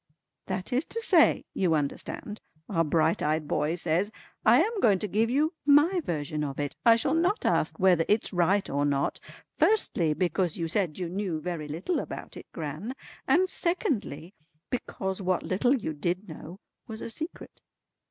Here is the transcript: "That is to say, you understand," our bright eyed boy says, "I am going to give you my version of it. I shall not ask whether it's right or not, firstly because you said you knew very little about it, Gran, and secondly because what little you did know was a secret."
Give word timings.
"That 0.47 0.73
is 0.73 0.83
to 0.85 0.99
say, 0.99 1.45
you 1.53 1.75
understand," 1.75 2.41
our 2.67 2.83
bright 2.83 3.21
eyed 3.21 3.47
boy 3.47 3.75
says, 3.75 4.09
"I 4.43 4.59
am 4.59 4.79
going 4.79 4.97
to 4.97 5.07
give 5.07 5.29
you 5.29 5.53
my 5.63 5.99
version 5.99 6.43
of 6.43 6.59
it. 6.59 6.75
I 6.83 6.95
shall 6.95 7.13
not 7.13 7.45
ask 7.45 7.77
whether 7.77 8.03
it's 8.07 8.33
right 8.33 8.67
or 8.67 8.83
not, 8.83 9.19
firstly 9.59 10.15
because 10.15 10.57
you 10.57 10.67
said 10.67 10.97
you 10.97 11.07
knew 11.07 11.39
very 11.39 11.67
little 11.67 11.99
about 11.99 12.35
it, 12.35 12.47
Gran, 12.51 12.95
and 13.27 13.47
secondly 13.47 14.33
because 14.71 15.21
what 15.21 15.43
little 15.43 15.75
you 15.75 15.93
did 15.93 16.27
know 16.27 16.57
was 16.87 17.01
a 17.01 17.09
secret." 17.11 17.61